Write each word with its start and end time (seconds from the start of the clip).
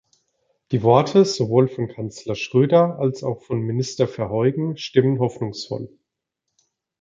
Die 0.71 0.81
Worte 0.81 1.25
sowohl 1.25 1.67
von 1.67 1.87
Kanzler 1.87 2.33
Schröder 2.33 2.97
als 2.97 3.21
auch 3.21 3.43
von 3.43 3.61
Minister 3.61 4.07
Verheugen 4.07 4.75
stimmen 4.75 5.19
hoffnungsvoll. 5.19 5.95